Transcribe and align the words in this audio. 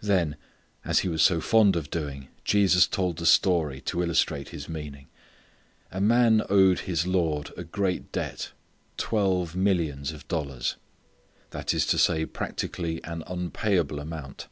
Then 0.00 0.36
as 0.82 1.00
He 1.00 1.10
was 1.10 1.20
so 1.20 1.38
fond 1.38 1.76
of 1.76 1.90
doing 1.90 2.28
Jesus 2.42 2.86
told 2.86 3.20
a 3.20 3.26
story 3.26 3.82
to 3.82 4.02
illustrate 4.02 4.48
His 4.48 4.66
meaning. 4.66 5.08
A 5.90 6.00
man 6.00 6.40
owed 6.48 6.78
his 6.88 7.06
lord 7.06 7.50
a 7.54 7.62
great 7.62 8.12
debt, 8.12 8.52
twelve 8.96 9.54
millions 9.54 10.10
of 10.10 10.26
dollars; 10.26 10.76
that 11.50 11.74
is 11.74 11.84
to 11.88 11.98
say 11.98 12.24
practically 12.24 13.04
an 13.04 13.22
unpayable 13.26 14.00
amount. 14.00 14.48